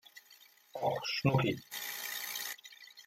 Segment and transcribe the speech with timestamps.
[0.73, 1.53] Och, Schnucki!